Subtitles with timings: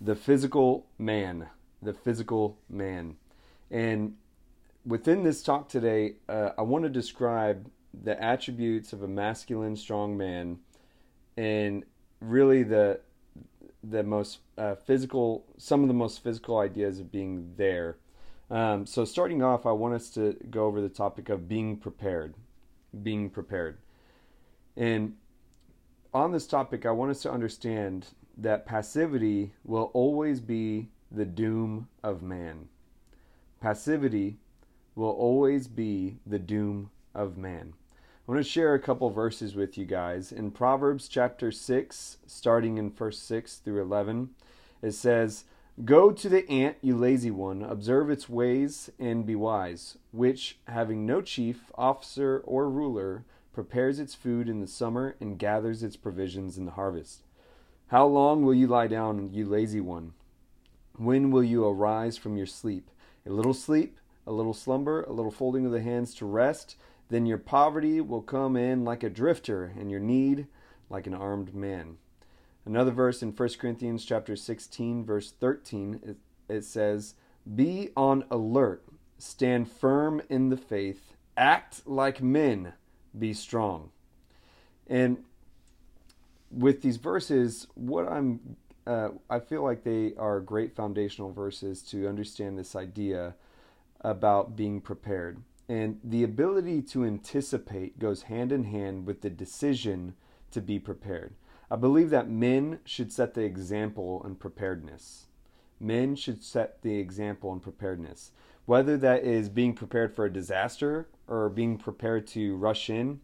[0.00, 1.48] the physical man,
[1.82, 3.16] the physical man.
[3.70, 4.16] And
[4.84, 7.70] within this talk today, uh, I want to describe
[8.02, 10.58] the attributes of a masculine, strong man,
[11.36, 11.84] and
[12.20, 13.00] really the
[13.82, 17.98] the most uh, physical, some of the most physical ideas of being there.
[18.50, 22.34] Um, so, starting off, I want us to go over the topic of being prepared.
[23.02, 23.78] Being prepared.
[24.76, 25.16] And
[26.12, 31.88] on this topic, I want us to understand that passivity will always be the doom
[32.02, 32.68] of man.
[33.60, 34.38] Passivity
[34.94, 37.74] will always be the doom of man.
[38.26, 40.32] I want to share a couple verses with you guys.
[40.32, 44.30] In Proverbs chapter 6, starting in verse 6 through 11,
[44.82, 45.44] it says,
[45.84, 51.04] Go to the ant, you lazy one, observe its ways and be wise, which, having
[51.04, 56.56] no chief, officer, or ruler, prepares its food in the summer and gathers its provisions
[56.56, 57.24] in the harvest.
[57.88, 60.14] How long will you lie down, you lazy one?
[60.96, 62.90] When will you arise from your sleep?
[63.26, 66.76] A little sleep, a little slumber, a little folding of the hands to rest,
[67.10, 70.46] then your poverty will come in like a drifter, and your need
[70.88, 71.98] like an armed man.
[72.64, 76.16] Another verse in 1 Corinthians chapter 16, verse 13, it,
[76.48, 77.14] it says,
[77.54, 78.82] Be on alert,
[79.18, 82.72] stand firm in the faith, act like men,
[83.16, 83.90] be strong.
[84.86, 85.24] And
[86.56, 92.06] with these verses, what I'm uh, I feel like they are great foundational verses to
[92.06, 93.34] understand this idea
[94.00, 95.42] about being prepared.
[95.68, 100.14] And the ability to anticipate goes hand in hand with the decision
[100.50, 101.34] to be prepared.
[101.70, 105.26] I believe that men should set the example in preparedness.
[105.80, 108.32] Men should set the example in preparedness.
[108.66, 113.20] Whether that is being prepared for a disaster or being prepared to rush in,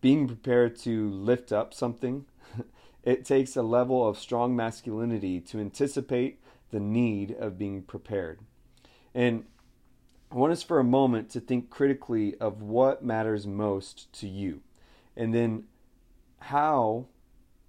[0.00, 2.24] being prepared to lift up something,
[3.04, 8.40] it takes a level of strong masculinity to anticipate the need of being prepared.
[9.14, 9.44] And
[10.32, 14.62] I want us for a moment to think critically of what matters most to you,
[15.16, 15.64] and then
[16.40, 17.06] how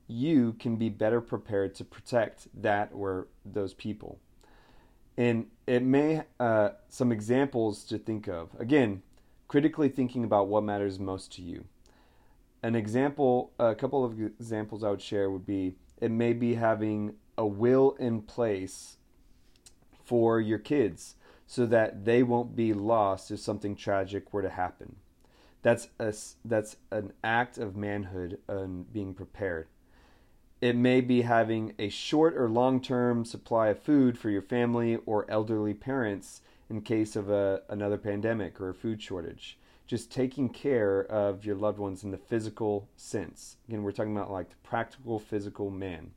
[0.07, 4.19] you can be better prepared to protect that or those people.
[5.17, 8.49] And it may, uh, some examples to think of.
[8.59, 9.01] Again,
[9.47, 11.65] critically thinking about what matters most to you.
[12.65, 17.13] An example, a couple of examples I would share would be it may be having
[17.37, 18.97] a will in place
[20.03, 21.13] for your kids
[21.45, 24.95] so that they won't be lost if something tragic were to happen.
[25.61, 26.11] That's a,
[26.43, 29.67] that's an act of manhood and being prepared.
[30.59, 34.95] It may be having a short or long term supply of food for your family
[35.05, 39.59] or elderly parents in case of a, another pandemic or a food shortage.
[39.87, 43.57] Just taking care of your loved ones in the physical sense.
[43.67, 46.11] Again, we're talking about like the practical physical man.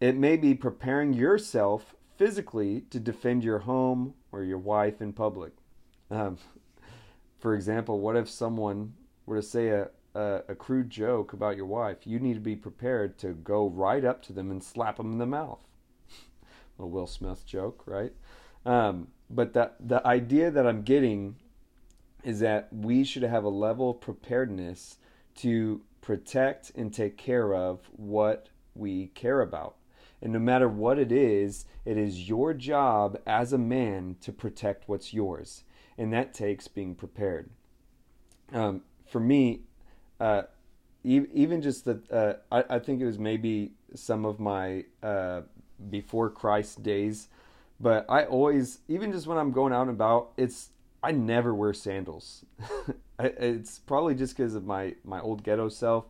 [0.00, 5.52] It may be preparing yourself physically to defend your home or your wife in public.
[6.10, 6.38] Um,
[7.40, 8.94] for example, what if someone
[9.26, 12.06] were to say a, a, a, crude joke about your wife?
[12.06, 15.18] You need to be prepared to go right up to them and slap them in
[15.18, 15.58] the mouth.
[16.78, 18.12] a Will Smith joke, right?
[18.64, 21.36] Um, but the, the idea that I'm getting
[22.24, 24.98] is that we should have a level of preparedness
[25.36, 29.76] to protect and take care of what we care about.
[30.20, 34.88] And no matter what it is, it is your job as a man to protect
[34.88, 35.64] what's yours.
[35.98, 37.50] And that takes being prepared.
[38.52, 39.62] Um, for me,
[40.20, 40.42] uh,
[41.04, 45.42] even just that, uh, I, I, think it was maybe some of my uh,
[45.90, 47.28] before Christ days,
[47.80, 50.70] but I always, even just when I'm going out and about, it's
[51.02, 52.44] I never wear sandals.
[53.18, 56.06] it's probably just because of my my old ghetto self,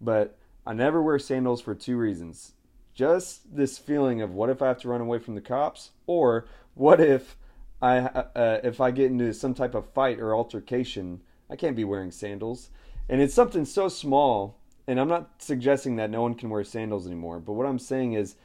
[0.00, 2.52] but I never wear sandals for two reasons
[2.96, 6.46] just this feeling of what if I have to run away from the cops, or
[6.74, 7.36] what if
[7.80, 11.20] I uh, if I get into some type of fight or altercation,
[11.50, 12.70] I can't be wearing sandals,
[13.08, 14.58] and it's something so small.
[14.88, 18.12] And I'm not suggesting that no one can wear sandals anymore, but what I'm saying
[18.14, 18.36] is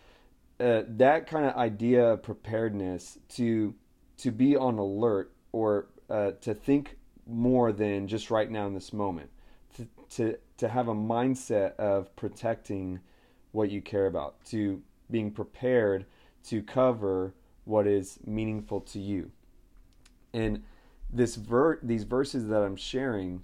[0.60, 3.74] uh, that kind of idea of preparedness to
[4.18, 8.92] to be on alert or uh, to think more than just right now in this
[8.92, 9.30] moment,
[9.78, 13.00] to to to have a mindset of protecting
[13.52, 16.06] what you care about, to being prepared
[16.44, 17.34] to cover
[17.66, 19.32] what is meaningful to you.
[20.34, 20.64] And
[21.12, 23.44] this ver- these verses that I'm sharing,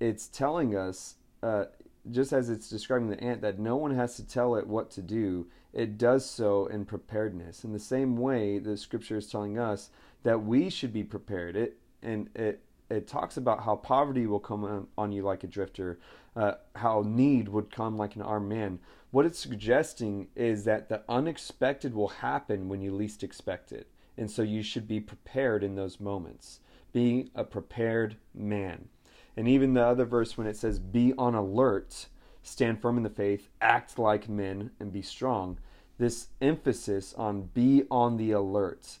[0.00, 1.66] it's telling us, uh,
[2.10, 5.02] just as it's describing the ant, that no one has to tell it what to
[5.02, 5.46] do.
[5.72, 7.64] It does so in preparedness.
[7.64, 9.90] In the same way, the scripture is telling us
[10.22, 11.56] that we should be prepared.
[11.56, 15.48] It and it it talks about how poverty will come on, on you like a
[15.48, 15.98] drifter,
[16.36, 18.78] uh, how need would come like an armed man.
[19.10, 23.88] What it's suggesting is that the unexpected will happen when you least expect it.
[24.16, 26.60] And so you should be prepared in those moments.
[26.92, 28.88] Be a prepared man.
[29.36, 32.06] And even the other verse, when it says, be on alert,
[32.42, 35.58] stand firm in the faith, act like men, and be strong,
[35.98, 38.98] this emphasis on be on the alert,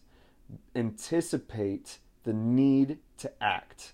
[0.74, 3.92] anticipate the need to act,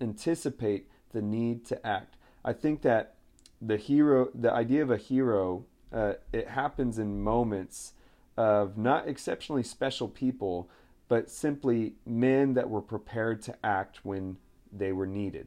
[0.00, 2.16] anticipate the need to act.
[2.44, 3.14] I think that
[3.62, 7.92] the hero, the idea of a hero, uh, it happens in moments
[8.36, 10.68] of not exceptionally special people,
[11.08, 14.36] but simply men that were prepared to act when
[14.72, 15.46] they were needed.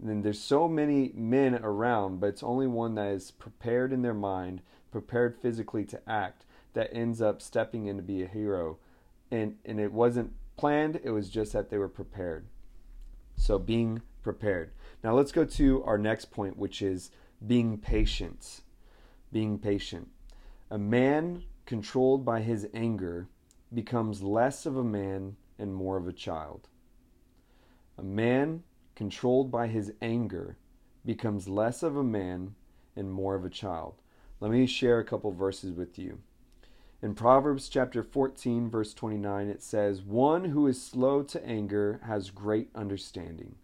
[0.00, 4.14] And there's so many men around, but it's only one that is prepared in their
[4.14, 4.62] mind,
[4.92, 6.44] prepared physically to act,
[6.74, 8.78] that ends up stepping in to be a hero.
[9.32, 12.46] And and it wasn't planned, it was just that they were prepared.
[13.36, 14.72] So being prepared.
[15.02, 17.10] Now let's go to our next point, which is
[17.46, 18.60] being patient.
[19.32, 20.10] Being patient.
[20.70, 23.28] A man controlled by his anger
[23.72, 26.68] becomes less of a man and more of a child.
[27.96, 28.62] A man
[28.94, 30.58] controlled by his anger,
[31.06, 32.54] becomes less of a man
[32.94, 33.94] and more of a child.
[34.40, 36.18] Let me share a couple verses with you.
[37.02, 42.28] In Proverbs chapter 14, verse 29, it says, One who is slow to anger has
[42.28, 43.54] great understanding,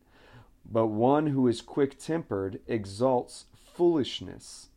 [0.65, 4.71] but one who is quick tempered exalts foolishness.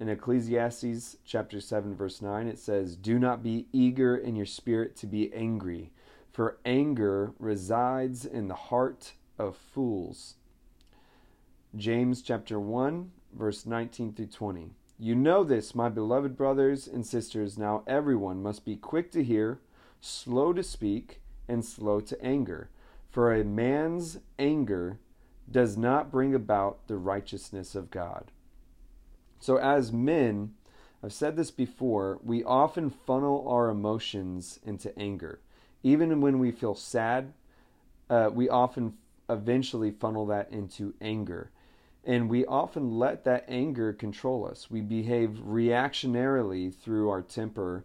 [0.00, 4.96] In Ecclesiastes chapter 7, verse 9, it says, Do not be eager in your spirit
[4.96, 5.92] to be angry,
[6.32, 10.36] for anger resides in the heart of fools.
[11.76, 14.70] James chapter 1, verse 19 through 20.
[15.00, 17.56] You know this, my beloved brothers and sisters.
[17.56, 19.60] Now everyone must be quick to hear,
[20.00, 22.68] slow to speak, and slow to anger.
[23.08, 24.98] For a man's anger
[25.50, 28.32] does not bring about the righteousness of God.
[29.40, 30.54] So, as men,
[31.02, 35.38] I've said this before, we often funnel our emotions into anger.
[35.84, 37.32] Even when we feel sad,
[38.10, 38.94] uh, we often
[39.30, 41.50] eventually funnel that into anger.
[42.04, 44.70] And we often let that anger control us.
[44.70, 47.84] We behave reactionarily through our temper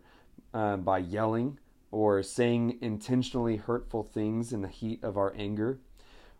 [0.53, 1.59] uh, by yelling
[1.91, 5.79] or saying intentionally hurtful things in the heat of our anger.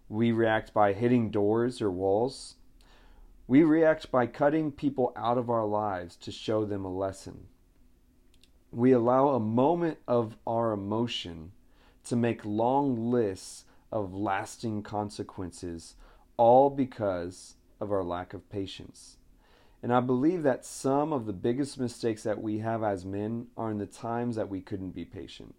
[0.09, 2.55] We react by hitting doors or walls.
[3.47, 7.47] We react by cutting people out of our lives to show them a lesson.
[8.71, 11.51] We allow a moment of our emotion
[12.05, 15.95] to make long lists of lasting consequences,
[16.37, 19.17] all because of our lack of patience.
[19.83, 23.69] And I believe that some of the biggest mistakes that we have as men are
[23.69, 25.53] in the times that we couldn't be patient.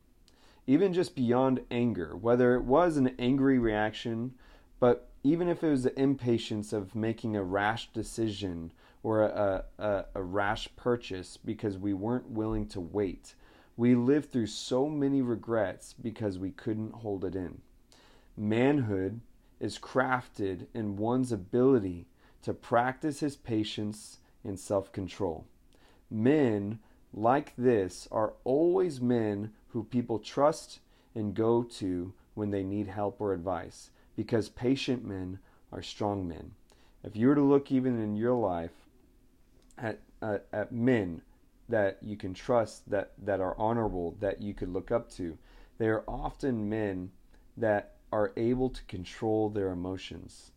[0.67, 4.32] Even just beyond anger, whether it was an angry reaction,
[4.81, 8.73] but even if it was the impatience of making a rash decision
[9.03, 13.35] or a, a, a rash purchase because we weren't willing to wait,
[13.76, 17.61] we lived through so many regrets because we couldn't hold it in.
[18.37, 19.21] Manhood
[19.61, 22.06] is crafted in one's ability
[22.44, 25.46] to practice his patience and self control.
[26.11, 26.79] Men
[27.12, 30.81] like this are always men who people trust
[31.14, 35.38] and go to when they need help or advice because patient men
[35.73, 36.52] are strong men.
[37.02, 38.88] If you were to look even in your life
[39.79, 41.23] at, uh, at men
[41.69, 45.38] that you can trust, that, that are honorable, that you could look up to,
[45.78, 47.11] they are often men
[47.57, 50.52] that are able to control their emotions.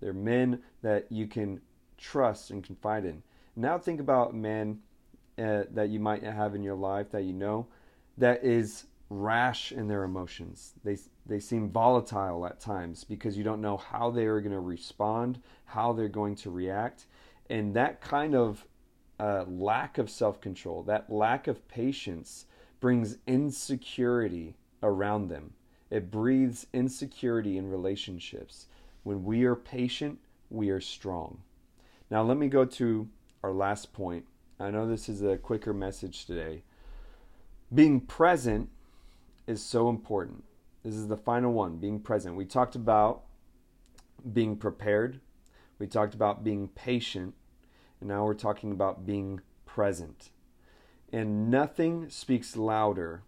[0.00, 1.60] They're men that you can
[1.98, 3.22] trust and confide in.
[3.56, 4.80] Now think about men
[5.38, 7.66] uh, that you might have in your life that you know
[8.18, 10.72] that is rash in their emotions.
[10.84, 14.60] They they seem volatile at times because you don't know how they are going to
[14.60, 17.06] respond, how they're going to react,
[17.48, 18.64] and that kind of
[19.18, 22.46] uh, lack of self control, that lack of patience,
[22.80, 25.52] brings insecurity around them.
[25.90, 28.66] It breathes insecurity in relationships.
[29.02, 30.18] When we are patient,
[30.50, 31.42] we are strong.
[32.10, 33.08] Now, let me go to
[33.42, 34.26] our last point.
[34.58, 36.64] I know this is a quicker message today.
[37.72, 38.68] Being present
[39.46, 40.44] is so important.
[40.84, 42.36] This is the final one being present.
[42.36, 43.22] We talked about
[44.32, 45.20] being prepared,
[45.78, 47.34] we talked about being patient,
[48.00, 50.30] and now we're talking about being present.
[51.12, 53.22] And nothing speaks louder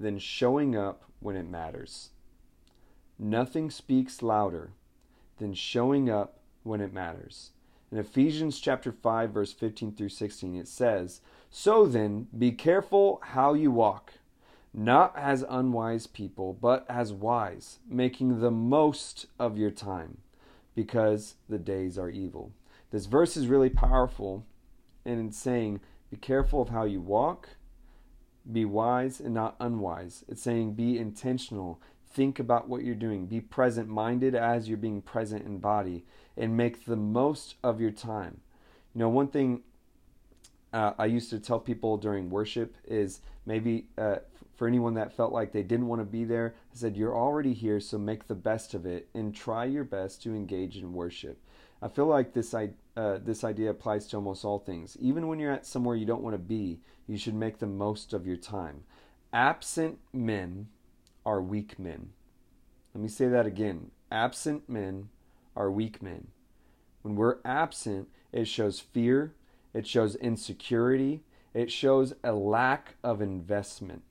[0.00, 2.10] than showing up when it matters.
[3.18, 4.72] Nothing speaks louder
[5.38, 7.50] than showing up when it matters.
[7.90, 13.54] In Ephesians chapter 5 verse 15 through 16 it says, "So then, be careful how
[13.54, 14.14] you walk,
[14.74, 20.18] not as unwise people, but as wise, making the most of your time,
[20.74, 22.52] because the days are evil.
[22.90, 24.44] This verse is really powerful
[25.04, 25.80] and it's saying,
[26.10, 27.48] be careful of how you walk,
[28.50, 30.24] be wise and not unwise.
[30.28, 31.80] It's saying, be intentional,
[32.18, 36.04] think about what you're doing, be present minded as you're being present in body,
[36.36, 38.40] and make the most of your time.
[38.92, 39.62] You know, one thing
[40.72, 44.16] uh, I used to tell people during worship is maybe uh,
[44.56, 47.54] for anyone that felt like they didn't want to be there, I said, You're already
[47.54, 51.38] here, so make the best of it and try your best to engage in worship.
[51.80, 54.96] I feel like this, uh, this idea applies to almost all things.
[54.98, 58.12] Even when you're at somewhere you don't want to be, you should make the most
[58.12, 58.82] of your time.
[59.32, 60.66] Absent men
[61.28, 62.08] are weak men.
[62.94, 63.90] Let me say that again.
[64.10, 65.10] Absent men
[65.54, 66.28] are weak men.
[67.02, 69.34] When we're absent, it shows fear,
[69.74, 74.04] it shows insecurity, it shows a lack of investment.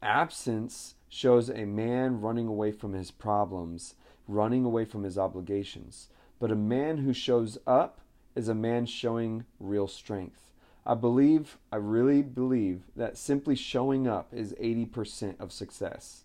[0.00, 3.94] Absence shows a man running away from his problems,
[4.26, 6.08] running away from his obligations.
[6.40, 8.00] But a man who shows up
[8.34, 10.51] is a man showing real strength.
[10.84, 16.24] I believe, I really believe that simply showing up is 80% of success.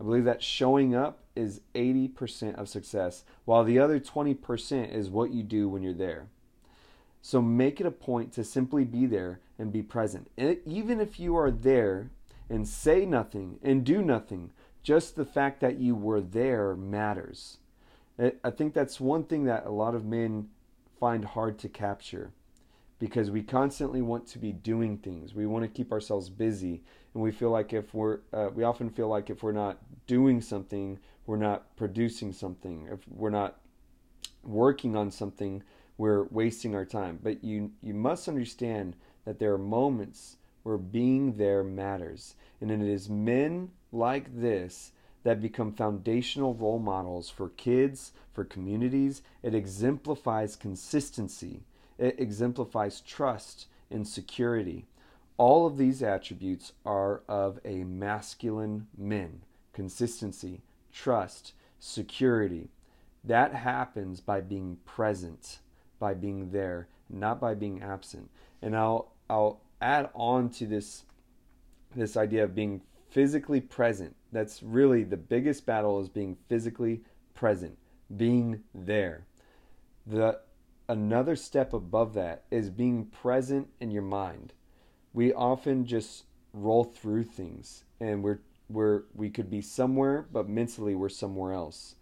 [0.00, 5.32] I believe that showing up is 80% of success, while the other 20% is what
[5.32, 6.28] you do when you're there.
[7.20, 10.30] So make it a point to simply be there and be present.
[10.36, 12.10] And even if you are there
[12.48, 14.50] and say nothing and do nothing,
[14.82, 17.58] just the fact that you were there matters.
[18.18, 20.48] I think that's one thing that a lot of men
[21.00, 22.32] find hard to capture
[23.04, 25.34] because we constantly want to be doing things.
[25.34, 26.82] We want to keep ourselves busy,
[27.12, 30.40] and we feel like if we're, uh, we often feel like if we're not doing
[30.40, 32.88] something, we're not producing something.
[32.90, 33.56] If we're not
[34.42, 35.62] working on something,
[35.98, 37.18] we're wasting our time.
[37.22, 38.96] But you, you must understand
[39.26, 44.92] that there are moments where being there matters, and it is men like this
[45.24, 49.20] that become foundational role models for kids, for communities.
[49.42, 51.64] It exemplifies consistency,
[51.98, 54.86] it exemplifies trust and security.
[55.36, 62.68] All of these attributes are of a masculine men consistency, trust, security.
[63.24, 65.58] That happens by being present,
[65.98, 68.30] by being there, not by being absent.
[68.62, 71.04] And I'll I'll add on to this
[71.94, 74.14] this idea of being physically present.
[74.32, 77.02] That's really the biggest battle is being physically
[77.34, 77.78] present,
[78.16, 79.26] being there.
[80.06, 80.40] The
[80.88, 84.52] another step above that is being present in your mind.
[85.12, 88.38] We often just roll through things and we're
[88.70, 91.96] we're we could be somewhere but mentally we're somewhere else.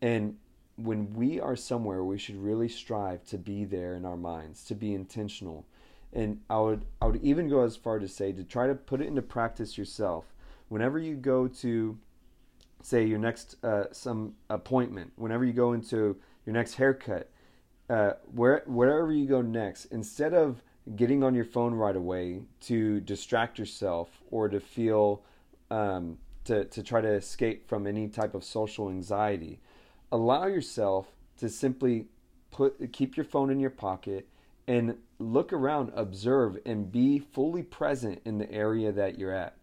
[0.00, 0.36] And
[0.76, 4.74] when we are somewhere, we should really strive to be there in our minds, to
[4.74, 5.66] be intentional.
[6.12, 9.00] And I would I would even go as far to say to try to put
[9.00, 10.32] it into practice yourself
[10.68, 11.98] whenever you go to
[12.82, 17.30] say your next uh, some appointment, whenever you go into your next haircut,
[17.92, 20.62] uh, where wherever you go next, instead of
[20.96, 25.22] getting on your phone right away to distract yourself or to feel
[25.70, 29.60] um, to to try to escape from any type of social anxiety,
[30.10, 31.06] allow yourself
[31.36, 32.06] to simply
[32.50, 34.26] put keep your phone in your pocket
[34.66, 39.54] and look around, observe, and be fully present in the area that you're at.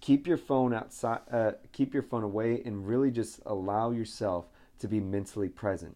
[0.00, 4.46] Keep your phone outside uh, keep your phone away and really just allow yourself
[4.78, 5.94] to be mentally present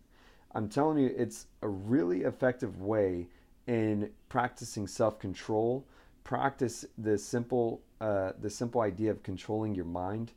[0.54, 3.26] i'm telling you it's a really effective way
[3.66, 5.84] in practicing self-control
[6.24, 10.32] practice the simple uh, the simple idea of controlling your mind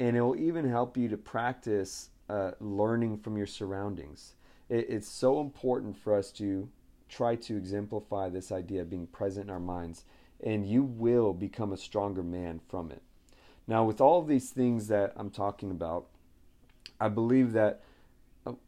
[0.00, 4.34] and it will even help you to practice uh, learning from your surroundings
[4.68, 6.68] it, it's so important for us to
[7.08, 10.04] try to exemplify this idea of being present in our minds
[10.42, 13.02] and you will become a stronger man from it.
[13.66, 16.06] Now, with all of these things that I'm talking about,
[17.00, 17.82] I believe that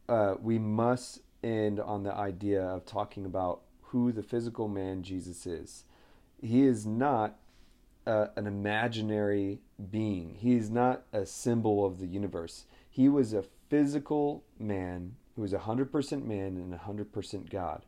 [0.08, 5.46] uh, we must end on the idea of talking about who the physical man Jesus
[5.46, 5.84] is.
[6.40, 7.36] He is not
[8.06, 12.64] uh, an imaginary being, he is not a symbol of the universe.
[12.88, 17.84] He was a physical man who was 100% man and 100% God.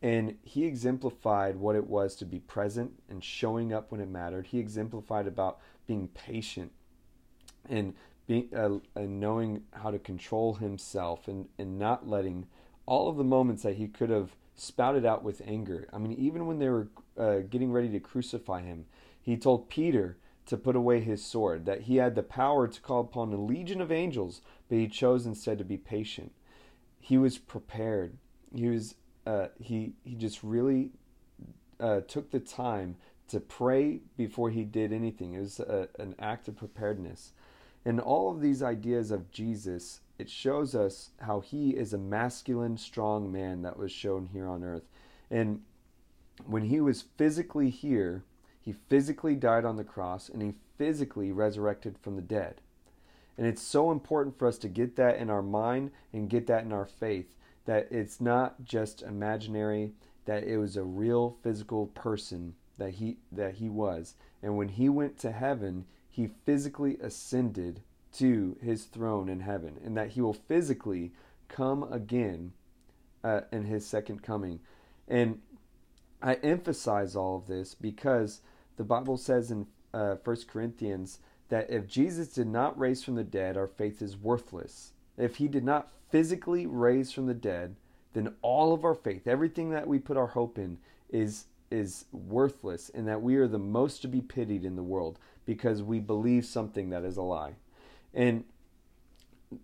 [0.00, 4.48] And he exemplified what it was to be present and showing up when it mattered.
[4.48, 6.72] He exemplified about being patient
[7.68, 7.94] and
[8.28, 12.46] being uh, and knowing how to control himself and, and not letting
[12.86, 15.88] all of the moments that he could have spouted out with anger.
[15.92, 18.84] I mean, even when they were uh, getting ready to crucify him,
[19.20, 23.00] he told Peter to put away his sword, that he had the power to call
[23.00, 26.32] upon a legion of angels, but he chose instead to be patient.
[27.00, 28.16] He was prepared.
[28.54, 28.94] He was
[29.26, 30.90] uh, he he just really
[31.78, 32.96] uh, took the time
[33.28, 35.34] to pray before he did anything.
[35.34, 37.32] It was a, an act of preparedness.
[37.84, 42.76] And all of these ideas of Jesus, it shows us how he is a masculine,
[42.76, 44.88] strong man that was shown here on earth.
[45.30, 45.62] And
[46.46, 48.24] when he was physically here,
[48.60, 52.60] he physically died on the cross and he physically resurrected from the dead.
[53.36, 56.64] And it's so important for us to get that in our mind and get that
[56.64, 57.34] in our faith
[57.68, 59.92] that it's not just imaginary,
[60.24, 64.14] that it was a real physical person that he that he was.
[64.42, 65.84] And when he went to heaven,
[66.18, 67.80] he physically ascended
[68.12, 71.12] to his throne in heaven, and that he will physically
[71.46, 72.52] come again
[73.22, 74.58] uh, in his second coming.
[75.06, 75.40] And
[76.20, 78.40] I emphasize all of this because
[78.76, 81.20] the Bible says in uh, 1 Corinthians
[81.50, 84.94] that if Jesus did not raise from the dead, our faith is worthless.
[85.16, 87.76] If he did not physically raise from the dead,
[88.14, 90.78] then all of our faith, everything that we put our hope in,
[91.10, 95.18] is is worthless and that we are the most to be pitied in the world
[95.48, 97.54] because we believe something that is a lie.
[98.12, 98.44] And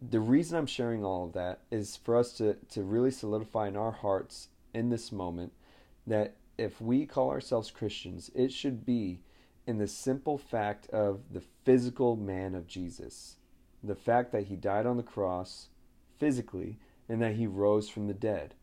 [0.00, 3.76] the reason I'm sharing all of that is for us to, to really solidify in
[3.76, 5.52] our hearts in this moment
[6.06, 9.20] that if we call ourselves Christians, it should be
[9.66, 13.36] in the simple fact of the physical man of Jesus.
[13.82, 15.68] The fact that he died on the cross
[16.18, 16.78] physically
[17.10, 18.54] and that he rose from the dead.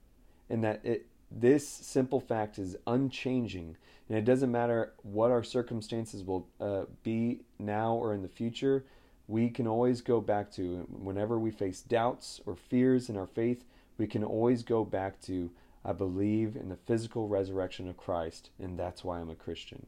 [0.50, 3.78] And that it this simple fact is unchanging.
[4.10, 8.84] And it doesn't matter what our circumstances will uh, be now or in the future,
[9.28, 13.64] we can always go back to whenever we face doubts or fears in our faith,
[13.98, 15.50] we can always go back to
[15.84, 19.88] I believe in the physical resurrection of Christ, and that's why I'm a Christian.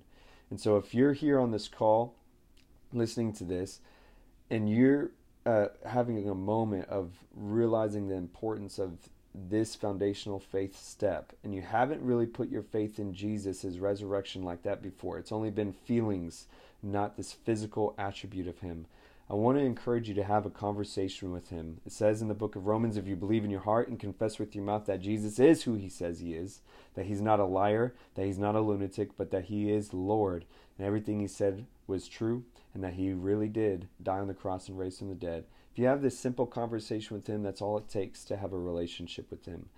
[0.50, 2.15] And so, if you're here on this call,
[2.91, 3.79] listening to this,
[4.50, 5.12] and you're
[5.45, 8.97] uh, having a moment of realizing the importance of
[9.33, 14.63] this foundational faith step, and you haven't really put your faith in Jesus' resurrection like
[14.63, 16.47] that before, it's only been feelings,
[16.81, 18.85] not this physical attribute of Him.
[19.29, 21.79] I want to encourage you to have a conversation with him.
[21.85, 24.37] It says in the book of Romans if you believe in your heart and confess
[24.37, 26.59] with your mouth that Jesus is who he says he is,
[26.95, 30.45] that he's not a liar, that he's not a lunatic, but that he is Lord,
[30.77, 34.67] and everything he said was true, and that he really did die on the cross
[34.67, 35.45] and raise from the dead.
[35.71, 38.59] If you have this simple conversation with him, that's all it takes to have a
[38.59, 39.69] relationship with him.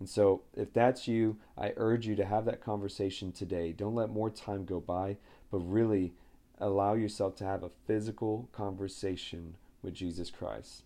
[0.00, 3.72] And so, if that's you, I urge you to have that conversation today.
[3.72, 5.16] Don't let more time go by,
[5.50, 6.12] but really
[6.58, 10.82] allow yourself to have a physical conversation with Jesus Christ.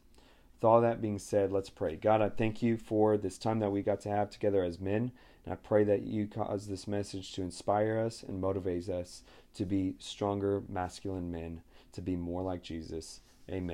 [0.58, 1.94] With all that being said, let's pray.
[1.94, 5.12] God, I thank you for this time that we got to have together as men.
[5.44, 9.22] And I pray that you cause this message to inspire us and motivate us
[9.54, 13.20] to be stronger, masculine men, to be more like Jesus.
[13.48, 13.66] Amen.